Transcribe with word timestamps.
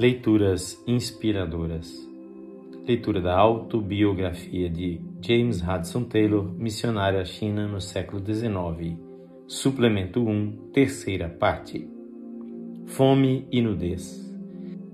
Leituras 0.00 0.82
inspiradoras. 0.86 2.08
Leitura 2.88 3.20
da 3.20 3.36
autobiografia 3.36 4.70
de 4.70 4.98
James 5.20 5.60
Hudson 5.60 6.04
Taylor, 6.04 6.50
missionário 6.54 7.20
à 7.20 7.24
China 7.26 7.68
no 7.68 7.82
século 7.82 8.24
XIX. 8.24 8.96
Suplemento 9.46 10.26
1, 10.26 10.70
terceira 10.72 11.28
parte. 11.28 11.86
Fome 12.86 13.46
e 13.52 13.60
nudez. 13.60 14.26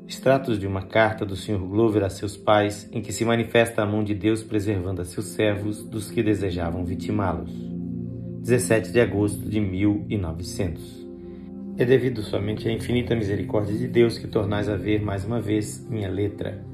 Extratos 0.09 0.59
de 0.59 0.67
uma 0.67 0.83
carta 0.83 1.25
do 1.25 1.37
Sr. 1.37 1.59
Glover 1.59 2.03
a 2.03 2.11
seus 2.11 2.37
pais, 2.37 2.91
em 2.93 3.01
que 3.01 3.13
se 3.13 3.25
manifesta 3.25 3.83
a 3.83 3.87
mão 3.87 4.03
de 4.03 4.13
Deus 4.13 4.43
preservando 4.43 5.03
a 5.03 5.05
seus 5.05 5.27
servos 5.27 5.85
dos 5.85 6.11
que 6.11 6.21
desejavam 6.21 6.85
vitimá-los. 6.85 7.53
17 8.41 8.91
de 8.91 9.01
agosto 9.01 9.49
de 9.49 9.61
1900. 9.61 11.06
É 11.79 11.85
devido 11.85 12.23
somente 12.23 12.67
à 12.67 12.73
infinita 12.73 13.15
misericórdia 13.15 13.77
de 13.77 13.87
Deus 13.87 14.17
que 14.17 14.27
tornais 14.27 14.67
a 14.67 14.77
ver 14.77 15.03
mais 15.03 15.27
uma 15.27 15.43
vez 15.43 15.87
minha 15.91 16.09
letra. 16.09 16.65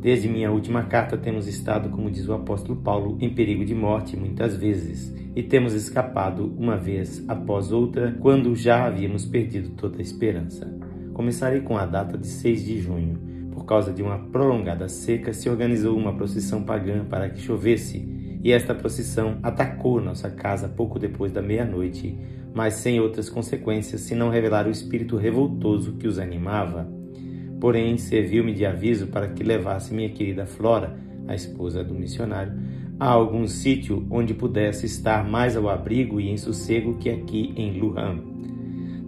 Desde 0.00 0.28
minha 0.28 0.52
última 0.52 0.84
carta 0.84 1.18
temos 1.18 1.48
estado, 1.48 1.88
como 1.88 2.08
diz 2.08 2.28
o 2.28 2.32
apóstolo 2.32 2.80
Paulo, 2.80 3.18
em 3.20 3.28
perigo 3.28 3.64
de 3.64 3.74
morte 3.74 4.16
muitas 4.16 4.56
vezes, 4.56 5.12
e 5.34 5.42
temos 5.42 5.74
escapado 5.74 6.54
uma 6.56 6.76
vez 6.76 7.24
após 7.26 7.72
outra, 7.72 8.16
quando 8.20 8.54
já 8.54 8.86
havíamos 8.86 9.24
perdido 9.24 9.70
toda 9.70 9.98
a 9.98 10.02
esperança. 10.02 10.72
Começarei 11.12 11.62
com 11.62 11.76
a 11.76 11.84
data 11.84 12.16
de 12.16 12.28
6 12.28 12.64
de 12.64 12.80
junho. 12.80 13.18
Por 13.50 13.64
causa 13.64 13.92
de 13.92 14.00
uma 14.00 14.18
prolongada 14.30 14.88
seca, 14.88 15.32
se 15.32 15.50
organizou 15.50 15.98
uma 15.98 16.14
procissão 16.14 16.62
pagã 16.62 17.04
para 17.04 17.28
que 17.28 17.40
chovesse, 17.40 18.08
e 18.44 18.52
esta 18.52 18.76
procissão 18.76 19.38
atacou 19.42 20.00
nossa 20.00 20.30
casa 20.30 20.68
pouco 20.68 21.00
depois 21.00 21.32
da 21.32 21.42
meia-noite, 21.42 22.16
mas 22.54 22.74
sem 22.74 23.00
outras 23.00 23.28
consequências 23.28 24.02
senão 24.02 24.30
revelar 24.30 24.66
o 24.66 24.70
espírito 24.70 25.16
revoltoso 25.16 25.92
que 25.94 26.06
os 26.06 26.18
animava. 26.18 26.88
Porém, 27.60 27.96
serviu-me 27.96 28.52
de 28.52 28.66
aviso 28.66 29.06
para 29.06 29.28
que 29.28 29.42
levasse 29.42 29.94
minha 29.94 30.10
querida 30.10 30.46
Flora, 30.46 30.98
a 31.28 31.34
esposa 31.34 31.84
do 31.84 31.94
missionário, 31.94 32.52
a 32.98 33.06
algum 33.06 33.46
sítio 33.46 34.06
onde 34.10 34.34
pudesse 34.34 34.86
estar 34.86 35.28
mais 35.28 35.56
ao 35.56 35.68
abrigo 35.68 36.20
e 36.20 36.28
em 36.28 36.36
sossego 36.36 36.98
que 36.98 37.08
aqui 37.08 37.52
em 37.56 37.78
Luhan. 37.78 38.18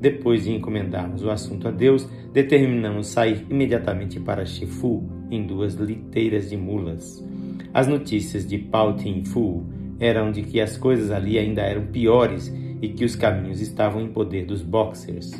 Depois 0.00 0.44
de 0.44 0.52
encomendarmos 0.52 1.22
o 1.24 1.30
assunto 1.30 1.66
a 1.66 1.70
Deus, 1.70 2.08
determinamos 2.32 3.06
sair 3.06 3.46
imediatamente 3.48 4.20
para 4.20 4.44
Shifu 4.44 5.02
em 5.30 5.46
duas 5.46 5.74
liteiras 5.74 6.50
de 6.50 6.56
mulas. 6.56 7.24
As 7.72 7.86
notícias 7.86 8.46
de 8.46 8.58
Pao 8.58 8.96
Fu 9.26 9.64
eram 9.98 10.30
de 10.30 10.42
que 10.42 10.60
as 10.60 10.76
coisas 10.76 11.10
ali 11.10 11.38
ainda 11.38 11.62
eram 11.62 11.86
piores 11.86 12.52
e 12.80 12.88
que 12.88 13.04
os 13.04 13.16
caminhos 13.16 13.60
estavam 13.60 14.02
em 14.02 14.08
poder 14.08 14.46
dos 14.46 14.62
Boxers. 14.62 15.32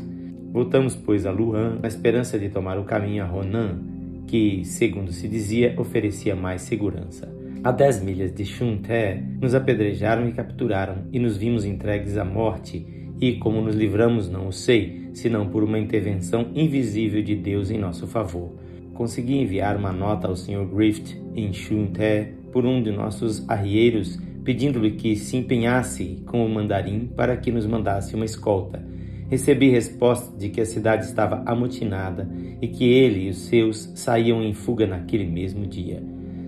Voltamos, 0.53 0.95
pois, 0.95 1.27
a 1.27 1.31
Luan, 1.31 1.79
na 1.83 1.89
esperança 1.89 2.39
de 2.39 2.49
tomar 2.49 2.79
o 2.79 2.85
caminho 2.85 3.25
a 3.25 3.27
Ronan, 3.27 3.81
que, 4.27 4.65
segundo 4.65 5.13
se 5.13 5.29
dizia, 5.29 5.75
oferecia 5.77 6.37
mais 6.37 6.63
segurança. 6.63 7.33
A 7.63 7.73
dez 7.73 8.03
milhas 8.03 8.33
de 8.35 8.45
Chunté, 8.45 9.23
nos 9.41 9.55
apedrejaram 9.55 10.29
e 10.29 10.33
capturaram, 10.33 11.07
e 11.13 11.19
nos 11.19 11.37
vimos 11.37 11.65
entregues 11.65 12.17
à 12.17 12.25
morte, 12.25 12.87
e 13.21 13.33
como 13.35 13.61
nos 13.61 13.75
livramos 13.75 14.29
não 14.29 14.49
o 14.49 14.53
sei, 14.53 15.09
senão 15.15 15.49
por 15.49 15.65
uma 15.65 15.79
intervenção 15.79 16.51
invisível 16.55 17.23
de 17.23 17.35
Deus 17.35 17.71
em 17.71 17.79
nosso 17.79 18.07
favor. 18.07 18.53
Consegui 18.93 19.37
enviar 19.37 19.77
uma 19.77 19.93
nota 19.93 20.29
ao 20.29 20.37
Sr. 20.37 20.67
Grift 20.73 21.17
em 21.35 21.53
Chunté 21.53 22.33
por 22.53 22.65
um 22.65 22.83
de 22.83 22.91
nossos 22.91 23.49
arrieiros 23.49 24.19
pedindo-lhe 24.45 24.93
que 24.93 25.17
se 25.17 25.37
empenhasse 25.37 26.23
com 26.27 26.45
o 26.45 26.49
mandarim 26.49 27.07
para 27.17 27.37
que 27.37 27.51
nos 27.51 27.67
mandasse 27.67 28.15
uma 28.15 28.25
escolta. 28.25 28.85
Recebi 29.29 29.71
resposta 29.71 30.37
de 30.37 30.51
que 30.51 30.61
a 30.61 30.67
cidade 30.67 31.07
estava 31.07 31.43
amotinada 31.47 32.29
e 32.61 32.69
que 32.69 32.85
ele 32.85 33.27
e 33.27 33.31
os 33.31 33.39
seus 33.39 33.91
saíam 33.95 34.43
em 34.43 34.53
fuga 34.53 34.87
naquele 34.87 35.27
mesmo 35.27 35.67
dia. 35.67 36.03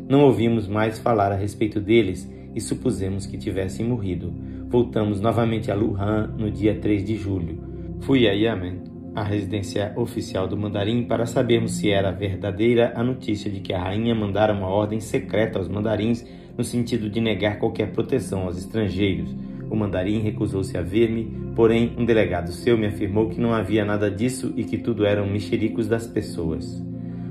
Não 0.08 0.24
ouvimos 0.24 0.68
mais 0.68 0.98
falar 0.98 1.32
a 1.32 1.36
respeito 1.36 1.80
deles 1.80 2.30
e 2.54 2.60
supusemos 2.60 3.26
que 3.26 3.38
tivessem 3.38 3.84
morrido. 3.84 4.32
Voltamos 4.68 5.20
novamente 5.20 5.70
a 5.70 5.74
Luhan 5.74 6.34
no 6.38 6.50
dia 6.50 6.74
3 6.74 7.04
de 7.04 7.16
julho. 7.16 7.58
Fui 8.00 8.28
a 8.28 8.32
Yamen, 8.32 8.82
a 9.16 9.22
residência 9.22 9.94
oficial 9.96 10.46
do 10.46 10.58
mandarim, 10.58 11.02
para 11.04 11.24
sabermos 11.24 11.72
se 11.72 11.88
era 11.88 12.12
verdadeira 12.12 12.92
a 12.94 13.02
notícia 13.02 13.50
de 13.50 13.60
que 13.60 13.72
a 13.72 13.82
rainha 13.82 14.14
mandara 14.14 14.52
uma 14.52 14.68
ordem 14.68 15.00
secreta 15.00 15.58
aos 15.58 15.68
mandarins 15.68 16.22
no 16.54 16.62
sentido 16.62 17.08
de 17.08 17.18
negar 17.18 17.58
qualquer 17.58 17.92
proteção 17.92 18.42
aos 18.42 18.58
estrangeiros. 18.58 19.34
O 19.70 19.74
mandarim 19.74 20.20
recusou-se 20.20 20.76
a 20.76 20.82
ver-me, 20.82 21.24
porém 21.56 21.94
um 21.96 22.04
delegado 22.04 22.52
seu 22.52 22.76
me 22.76 22.88
afirmou 22.88 23.30
que 23.30 23.40
não 23.40 23.54
havia 23.54 23.86
nada 23.86 24.10
disso 24.10 24.52
e 24.54 24.64
que 24.64 24.76
tudo 24.76 25.06
eram 25.06 25.26
mexericos 25.26 25.88
das 25.88 26.06
pessoas. 26.06 26.84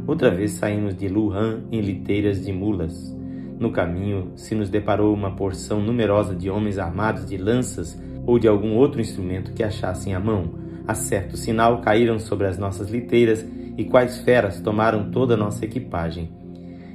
Outra 0.07 0.31
vez 0.31 0.53
saímos 0.53 0.95
de 0.95 1.07
Luhan 1.07 1.65
em 1.71 1.81
liteiras 1.81 2.43
de 2.43 2.51
mulas. 2.51 3.15
No 3.59 3.71
caminho 3.71 4.31
se 4.35 4.55
nos 4.55 4.71
deparou 4.71 5.13
uma 5.13 5.35
porção 5.35 5.79
numerosa 5.81 6.35
de 6.35 6.49
homens 6.49 6.79
armados 6.79 7.27
de 7.27 7.37
lanças 7.37 7.95
ou 8.25 8.39
de 8.39 8.47
algum 8.47 8.73
outro 8.73 8.99
instrumento 8.99 9.53
que 9.53 9.63
achassem 9.63 10.15
à 10.15 10.19
mão. 10.19 10.64
A 10.87 10.93
certo 10.93 11.35
sinal 11.35 11.81
caíram 11.81 12.19
sobre 12.19 12.47
as 12.47 12.57
nossas 12.57 12.89
liteiras 12.89 13.45
e 13.77 13.83
quais 13.83 14.19
feras 14.19 14.61
tomaram 14.61 15.09
toda 15.09 15.33
a 15.33 15.37
nossa 15.37 15.65
equipagem. 15.65 16.29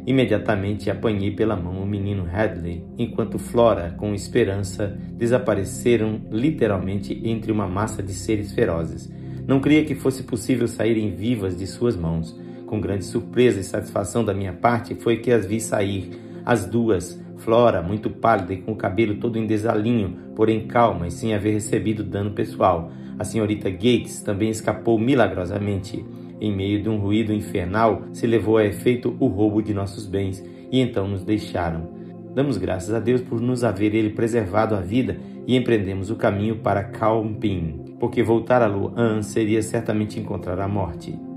Imediatamente 0.07 0.91
apanhei 0.91 1.31
pela 1.31 1.57
mão 1.57 1.83
o 1.83 1.87
menino 1.87 2.27
Hadley, 2.33 2.85
enquanto 2.97 3.39
Flora, 3.39 3.95
com 3.99 4.15
esperança, 4.15 4.97
desapareceram 5.13 6.21
literalmente 6.31 7.21
entre 7.25 7.53
uma 7.53 7.69
massa 7.69 8.03
de 8.03 8.13
seres 8.13 8.53
ferozes. 8.53 9.13
Não 9.47 9.61
cria 9.61 9.85
que 9.85 9.95
fosse 9.95 10.23
possível 10.23 10.67
saírem 10.67 11.15
vivas 11.15 11.57
de 11.57 11.67
suas 11.67 11.97
mãos. 11.97 12.39
Com 12.67 12.81
grande 12.81 13.05
surpresa 13.05 13.61
e 13.61 13.65
satisfação 13.65 14.25
da 14.25 14.33
minha 14.33 14.53
parte, 14.53 14.95
foi 14.95 15.19
que 15.19 15.33
as 15.33 15.45
vi 15.45 15.61
sair, 15.61 16.11
as 16.51 16.67
duas, 16.67 17.17
Flora, 17.37 17.81
muito 17.81 18.11
pálida 18.11 18.53
e 18.53 18.57
com 18.57 18.73
o 18.73 18.77
cabelo 18.77 19.15
todo 19.15 19.39
em 19.39 19.47
desalinho, 19.47 20.17
porém 20.35 20.67
calma 20.67 21.07
e 21.07 21.11
sem 21.13 21.33
haver 21.33 21.53
recebido 21.53 22.03
dano 22.03 22.33
pessoal. 22.33 22.91
A 23.17 23.23
senhorita 23.23 23.71
Gates 23.71 24.21
também 24.21 24.51
escapou 24.51 24.99
milagrosamente 24.99 26.05
em 26.41 26.53
meio 26.53 26.83
de 26.83 26.89
um 26.89 26.99
ruído 26.99 27.33
infernal, 27.33 28.03
se 28.13 28.27
levou 28.27 28.57
a 28.57 28.65
efeito 28.65 29.17
o 29.21 29.29
roubo 29.29 29.63
de 29.63 29.73
nossos 29.73 30.07
bens 30.07 30.45
e 30.73 30.81
então 30.81 31.07
nos 31.07 31.23
deixaram. 31.23 31.89
Damos 32.35 32.57
graças 32.57 32.93
a 32.93 32.99
Deus 32.99 33.21
por 33.21 33.41
nos 33.41 33.63
haver 33.63 33.95
Ele 33.95 34.11
preservado 34.11 34.75
a 34.75 34.81
vida 34.81 35.21
e 35.47 35.57
empreendemos 35.57 36.11
o 36.11 36.17
caminho 36.17 36.57
para 36.57 36.83
Calpin, 36.83 37.95
porque 38.01 38.25
voltar 38.25 38.61
a 38.61 38.67
Luan 38.67 39.23
seria 39.23 39.63
certamente 39.63 40.19
encontrar 40.19 40.59
a 40.59 40.67
morte. 40.67 41.30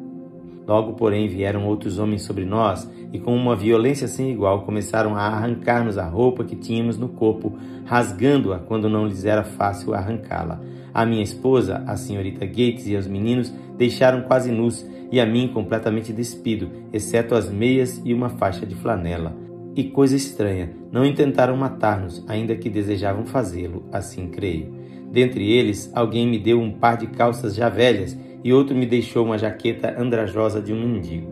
Logo, 0.66 0.94
porém, 0.94 1.28
vieram 1.28 1.68
outros 1.68 2.00
homens 2.00 2.22
sobre 2.22 2.46
nós 2.46 2.90
e, 3.12 3.19
com 3.19 3.35
uma 3.35 3.56
violência 3.56 4.07
sem 4.07 4.31
igual, 4.31 4.62
começaram 4.62 5.16
a 5.16 5.22
arrancar-nos 5.22 5.97
a 5.97 6.06
roupa 6.06 6.44
que 6.44 6.56
tínhamos 6.56 6.97
no 6.97 7.09
corpo, 7.09 7.57
rasgando-a 7.85 8.59
quando 8.59 8.90
não 8.90 9.06
lhes 9.06 9.25
era 9.25 9.44
fácil 9.44 9.94
arrancá-la. 9.94 10.62
A 10.94 11.06
minha 11.06 11.23
esposa, 11.23 11.84
a 11.85 11.97
senhorita 11.97 12.46
Gates 12.46 12.88
e 12.88 12.96
os 12.96 13.07
meninos 13.07 13.53
deixaram 13.78 14.22
quase 14.22 14.52
nus 14.52 14.85
e 15.12 15.19
a 15.19 15.25
mim 15.25 15.47
completamente 15.47 16.13
despido, 16.13 16.69
exceto 16.91 17.35
as 17.35 17.52
meias 17.52 18.02
e 18.06 18.13
uma 18.13 18.29
faixa 18.29 18.66
de 18.66 18.73
flanela. 18.73 19.35
E 19.75 19.84
coisa 19.84 20.16
estranha, 20.16 20.72
não 20.91 21.03
intentaram 21.03 21.57
matar-nos, 21.57 22.23
ainda 22.28 22.56
que 22.56 22.69
desejavam 22.69 23.25
fazê-lo, 23.25 23.84
assim 23.91 24.28
creio. 24.28 24.73
Dentre 25.12 25.52
eles, 25.52 25.91
alguém 25.94 26.28
me 26.28 26.40
deu 26.40 26.59
um 26.59 26.72
par 26.72 26.97
de 26.97 27.07
calças 27.07 27.53
já 27.53 27.69
velhas 27.69 28.18
e 28.44 28.52
outro 28.52 28.76
me 28.76 28.86
deixou 28.86 29.26
uma 29.26 29.38
jaqueta 29.38 29.96
andrajosa 30.00 30.62
de 30.62 30.74
um 30.74 30.80
mendigo. 30.80 31.31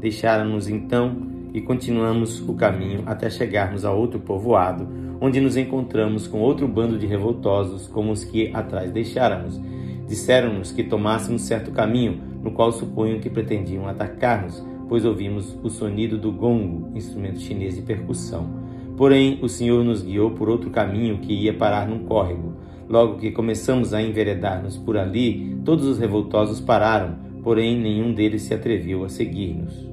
Deixaram-nos 0.00 0.68
então 0.68 1.30
e 1.52 1.60
continuamos 1.60 2.40
o 2.48 2.54
caminho 2.54 3.02
até 3.06 3.28
chegarmos 3.28 3.84
a 3.84 3.92
outro 3.92 4.20
povoado, 4.20 4.88
onde 5.20 5.40
nos 5.40 5.56
encontramos 5.56 6.26
com 6.26 6.40
outro 6.40 6.68
bando 6.68 6.98
de 6.98 7.06
revoltosos 7.06 7.86
como 7.88 8.12
os 8.12 8.24
que 8.24 8.50
atrás 8.54 8.90
deixáramos. 8.90 9.60
Disseram-nos 10.06 10.72
que 10.72 10.82
tomássemos 10.82 11.42
certo 11.42 11.70
caminho, 11.70 12.20
no 12.42 12.50
qual 12.50 12.72
suponho 12.72 13.20
que 13.20 13.30
pretendiam 13.30 13.86
atacar-nos, 13.86 14.64
pois 14.88 15.04
ouvimos 15.04 15.56
o 15.62 15.70
sonido 15.70 16.18
do 16.18 16.32
gongo, 16.32 16.90
instrumento 16.96 17.40
chinês 17.40 17.76
de 17.76 17.82
percussão. 17.82 18.48
Porém, 18.96 19.38
o 19.40 19.48
Senhor 19.48 19.84
nos 19.84 20.02
guiou 20.02 20.32
por 20.32 20.48
outro 20.48 20.68
caminho 20.68 21.18
que 21.18 21.32
ia 21.32 21.54
parar 21.54 21.86
num 21.88 22.00
córrego. 22.00 22.54
Logo 22.90 23.18
que 23.18 23.30
começamos 23.30 23.94
a 23.94 24.02
enveredar-nos 24.02 24.76
por 24.76 24.98
ali, 24.98 25.56
todos 25.64 25.86
os 25.86 25.96
revoltosos 25.96 26.60
pararam, 26.60 27.14
porém 27.40 27.80
nenhum 27.80 28.12
deles 28.12 28.42
se 28.42 28.52
atreveu 28.52 29.04
a 29.04 29.08
seguir-nos. 29.08 29.88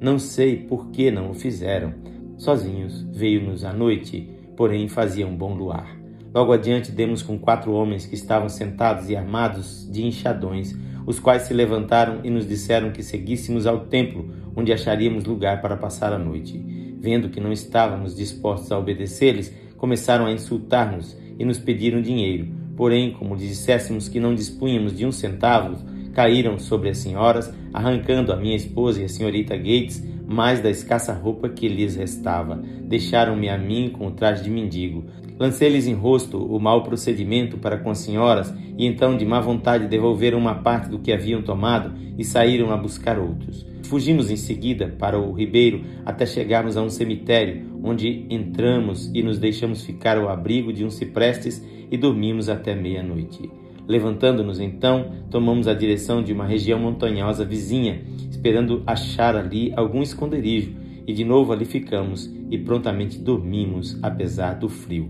Não 0.00 0.18
sei 0.18 0.56
por 0.56 0.88
que 0.88 1.10
não 1.10 1.30
o 1.30 1.34
fizeram. 1.34 1.92
Sozinhos 2.38 3.02
veio-nos 3.12 3.66
à 3.66 3.72
noite, 3.74 4.30
porém 4.56 4.88
fazia 4.88 5.26
um 5.26 5.36
bom 5.36 5.52
luar. 5.52 5.94
Logo 6.34 6.54
adiante 6.54 6.90
demos 6.90 7.22
com 7.22 7.38
quatro 7.38 7.72
homens 7.72 8.06
que 8.06 8.14
estavam 8.14 8.48
sentados 8.48 9.10
e 9.10 9.16
armados 9.16 9.86
de 9.92 10.02
enxadões, 10.02 10.74
os 11.04 11.20
quais 11.20 11.42
se 11.42 11.52
levantaram 11.52 12.20
e 12.24 12.30
nos 12.30 12.48
disseram 12.48 12.92
que 12.92 13.02
seguíssemos 13.02 13.66
ao 13.66 13.80
templo, 13.80 14.30
onde 14.56 14.72
acharíamos 14.72 15.26
lugar 15.26 15.60
para 15.60 15.76
passar 15.76 16.14
a 16.14 16.18
noite. 16.18 16.64
Vendo 16.98 17.28
que 17.28 17.40
não 17.40 17.52
estávamos 17.52 18.16
dispostos 18.16 18.72
a 18.72 18.78
obedecer-lhes, 18.78 19.54
começaram 19.76 20.24
a 20.24 20.32
insultar-nos 20.32 21.25
e 21.38 21.44
nos 21.44 21.58
pediram 21.58 22.00
dinheiro. 22.00 22.48
Porém, 22.76 23.12
como 23.12 23.34
lhes 23.34 23.48
disséssemos 23.48 24.08
que 24.08 24.20
não 24.20 24.34
dispunhamos 24.34 24.96
de 24.96 25.06
um 25.06 25.12
centavo, 25.12 25.78
caíram 26.12 26.58
sobre 26.58 26.88
as 26.88 26.98
senhoras, 26.98 27.52
arrancando 27.72 28.32
a 28.32 28.36
minha 28.36 28.56
esposa 28.56 29.00
e 29.00 29.04
a 29.04 29.08
senhorita 29.08 29.56
Gates 29.56 30.02
mais 30.26 30.60
da 30.60 30.68
escassa 30.68 31.12
roupa 31.12 31.48
que 31.48 31.68
lhes 31.68 31.96
restava. 31.96 32.56
Deixaram-me 32.56 33.48
a 33.48 33.56
mim 33.56 33.90
com 33.90 34.08
o 34.08 34.10
traje 34.10 34.42
de 34.42 34.50
mendigo. 34.50 35.04
Lancei-lhes 35.38 35.86
em 35.86 35.94
rosto 35.94 36.38
o 36.38 36.58
mau 36.58 36.82
procedimento 36.82 37.58
para 37.58 37.78
com 37.78 37.90
as 37.90 37.98
senhoras 37.98 38.52
e 38.76 38.86
então, 38.86 39.16
de 39.16 39.24
má 39.24 39.40
vontade, 39.40 39.86
devolveram 39.86 40.38
uma 40.38 40.54
parte 40.54 40.88
do 40.88 40.98
que 40.98 41.12
haviam 41.12 41.42
tomado 41.42 41.92
e 42.18 42.24
saíram 42.24 42.70
a 42.70 42.76
buscar 42.76 43.18
outros. 43.18 43.66
Fugimos 43.84 44.30
em 44.30 44.36
seguida 44.36 44.88
para 44.98 45.18
o 45.18 45.32
ribeiro 45.32 45.82
até 46.04 46.26
chegarmos 46.26 46.76
a 46.76 46.82
um 46.82 46.90
cemitério, 46.90 47.78
onde 47.84 48.26
entramos 48.28 49.10
e 49.14 49.22
nos 49.22 49.38
deixamos 49.38 49.84
ficar 49.84 50.18
ao 50.18 50.28
abrigo 50.28 50.72
de 50.72 50.84
uns 50.84 50.94
ciprestes 50.94 51.64
e 51.90 51.96
dormimos 51.96 52.48
até 52.48 52.74
meia-noite. 52.74 53.48
Levantando-nos 53.88 54.58
então, 54.58 55.12
tomamos 55.30 55.68
a 55.68 55.74
direção 55.74 56.22
de 56.22 56.32
uma 56.32 56.44
região 56.44 56.78
montanhosa 56.78 57.44
vizinha, 57.44 58.02
esperando 58.30 58.82
achar 58.86 59.36
ali 59.36 59.72
algum 59.76 60.02
esconderijo, 60.02 60.74
e 61.06 61.12
de 61.12 61.24
novo 61.24 61.52
ali 61.52 61.64
ficamos 61.64 62.28
e 62.50 62.58
prontamente 62.58 63.18
dormimos, 63.18 63.96
apesar 64.02 64.54
do 64.54 64.68
frio. 64.68 65.08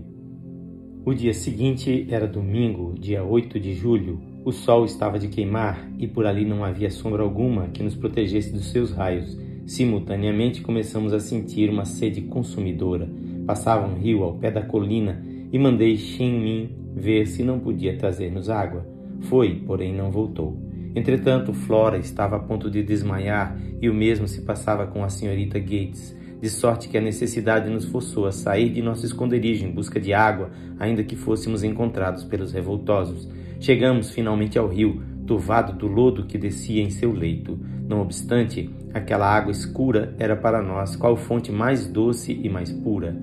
O 1.03 1.13
dia 1.13 1.33
seguinte 1.33 2.05
era 2.09 2.27
domingo, 2.27 2.93
dia 2.99 3.23
8 3.23 3.59
de 3.59 3.73
julho. 3.73 4.19
O 4.43 4.51
sol 4.51 4.85
estava 4.85 5.17
de 5.17 5.29
queimar 5.29 5.89
e 5.97 6.05
por 6.05 6.25
ali 6.25 6.45
não 6.45 6.63
havia 6.63 6.91
sombra 6.91 7.23
alguma 7.23 7.69
que 7.69 7.81
nos 7.81 7.95
protegesse 7.95 8.51
dos 8.51 8.67
seus 8.67 8.91
raios. 8.91 9.37
Simultaneamente 9.65 10.61
começamos 10.61 11.13
a 11.13 11.19
sentir 11.19 11.69
uma 11.69 11.85
sede 11.85 12.21
consumidora. 12.21 13.09
Passava 13.45 13.87
um 13.87 13.97
rio 13.97 14.21
ao 14.21 14.33
pé 14.33 14.51
da 14.51 14.61
colina 14.61 15.23
e 15.51 15.57
mandei 15.57 15.95
Xin 15.95 16.39
Min 16.39 16.86
ver 16.97 17.27
se 17.27 17.43
não 17.43 17.59
podia 17.59 17.97
trazer-nos 17.97 18.49
água. 18.49 18.85
Foi, 19.21 19.55
porém 19.65 19.93
não 19.93 20.11
voltou. 20.11 20.57
Entretanto, 20.95 21.53
Flora 21.53 21.97
estava 21.97 22.37
a 22.37 22.39
ponto 22.39 22.69
de 22.69 22.83
desmaiar 22.83 23.57
e 23.81 23.89
o 23.89 23.93
mesmo 23.93 24.27
se 24.27 24.41
passava 24.41 24.87
com 24.87 25.03
a 25.03 25.09
senhorita 25.09 25.59
Gates 25.59 26.17
de 26.41 26.49
sorte 26.49 26.87
que 26.87 26.97
a 26.97 27.01
necessidade 27.01 27.69
nos 27.69 27.85
forçou 27.85 28.27
a 28.27 28.31
sair 28.31 28.69
de 28.69 28.81
nosso 28.81 29.05
esconderijo 29.05 29.65
em 29.65 29.71
busca 29.71 29.99
de 29.99 30.13
água, 30.13 30.51
ainda 30.79 31.03
que 31.03 31.15
fôssemos 31.15 31.63
encontrados 31.63 32.23
pelos 32.23 32.51
revoltosos. 32.53 33.27
Chegamos 33.59 34.11
finalmente 34.11 34.57
ao 34.57 34.67
rio, 34.67 35.01
turvado 35.25 35.73
do 35.73 35.87
lodo 35.87 36.25
que 36.25 36.37
descia 36.37 36.81
em 36.81 36.89
seu 36.89 37.11
leito. 37.11 37.59
Não 37.87 38.01
obstante, 38.01 38.69
aquela 38.93 39.27
água 39.27 39.51
escura 39.51 40.15
era 40.19 40.35
para 40.35 40.61
nós 40.61 40.95
qual 40.95 41.17
fonte 41.17 41.51
mais 41.51 41.87
doce 41.87 42.39
e 42.43 42.47
mais 42.49 42.71
pura. 42.71 43.17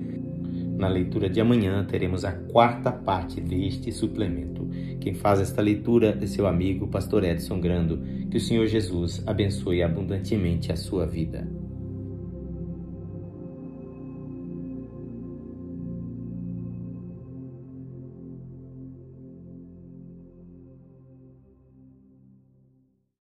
Na 0.77 0.87
leitura 0.87 1.29
de 1.29 1.39
amanhã 1.39 1.85
teremos 1.85 2.25
a 2.25 2.33
quarta 2.33 2.91
parte 2.91 3.39
deste 3.39 3.91
suplemento. 3.91 4.67
Quem 4.99 5.13
faz 5.13 5.39
esta 5.39 5.61
leitura 5.61 6.17
é 6.21 6.27
seu 6.27 6.45
amigo, 6.45 6.87
Pastor 6.87 7.23
Edson 7.23 7.61
Grando. 7.61 8.01
Que 8.29 8.37
o 8.37 8.41
Senhor 8.41 8.67
Jesus 8.67 9.23
abençoe 9.25 9.81
abundantemente 9.81 10.71
a 10.71 10.75
sua 10.75 11.05
vida. 11.05 11.47